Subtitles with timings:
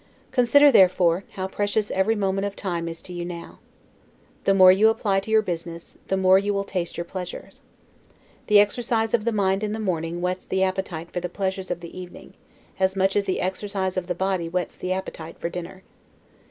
[0.31, 3.59] Consider, therefore, how precious every moment of time is to you now.
[4.45, 7.61] The more you apply to your business, the more you will taste your pleasures.
[8.47, 11.81] The exercise of the mind in the morning whets the appetite for the pleasures of
[11.81, 12.33] the evening,
[12.79, 15.83] as much as the exercise of the body whets the appetite for dinner.